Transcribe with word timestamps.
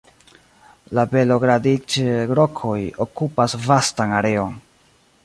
La 0.99 1.03
Belogradĉik-rokoj 1.11 2.79
okupas 3.07 3.57
vastan 3.67 4.17
areon. 4.23 4.57